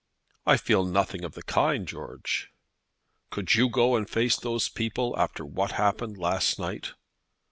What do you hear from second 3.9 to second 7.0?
and face those people after what happened last night?"